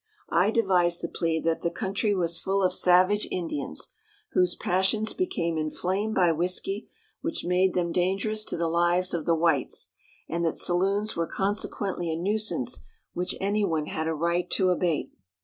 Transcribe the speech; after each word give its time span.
I 0.31 0.49
devised 0.49 1.03
the 1.03 1.07
plea 1.09 1.39
that 1.41 1.61
the 1.61 1.69
country 1.69 2.15
was 2.15 2.39
full 2.39 2.63
of 2.63 2.73
savage 2.73 3.27
Indians, 3.29 3.87
whose 4.31 4.55
passions 4.55 5.13
became 5.13 5.59
inflamed 5.59 6.15
by 6.15 6.31
whisky, 6.31 6.89
which 7.21 7.45
made 7.45 7.75
them 7.75 7.91
dangerous 7.91 8.43
to 8.45 8.57
the 8.57 8.67
lives 8.67 9.13
of 9.13 9.27
the 9.27 9.35
whites, 9.35 9.89
and 10.27 10.43
that 10.43 10.57
saloons 10.57 11.15
were 11.15 11.27
consequently 11.27 12.09
a 12.11 12.17
nuisance 12.17 12.79
which 13.13 13.35
anyone 13.39 13.85
had 13.85 14.07
a 14.07 14.15
right 14.15 14.49
to 14.49 14.69
abate. 14.71 15.11